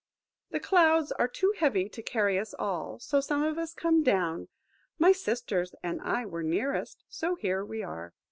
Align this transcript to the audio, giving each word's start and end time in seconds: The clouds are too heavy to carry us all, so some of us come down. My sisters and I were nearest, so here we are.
The 0.49 0.59
clouds 0.59 1.11
are 1.11 1.27
too 1.27 1.53
heavy 1.59 1.87
to 1.89 2.01
carry 2.01 2.39
us 2.39 2.55
all, 2.57 2.97
so 2.97 3.21
some 3.21 3.43
of 3.43 3.59
us 3.59 3.75
come 3.75 4.01
down. 4.01 4.47
My 4.97 5.11
sisters 5.11 5.75
and 5.83 6.01
I 6.01 6.25
were 6.25 6.41
nearest, 6.41 7.03
so 7.07 7.35
here 7.35 7.63
we 7.63 7.83
are. 7.83 8.11